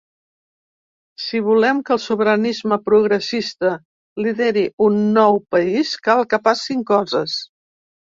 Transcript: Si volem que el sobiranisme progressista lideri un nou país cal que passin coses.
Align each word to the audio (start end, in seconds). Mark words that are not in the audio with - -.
Si 1.25 1.41
volem 1.47 1.81
que 1.89 1.93
el 1.97 2.01
sobiranisme 2.05 2.79
progressista 2.89 3.75
lideri 4.27 4.67
un 4.89 5.01
nou 5.21 5.41
país 5.57 5.97
cal 6.11 6.29
que 6.35 6.45
passin 6.53 6.87
coses. 6.93 7.43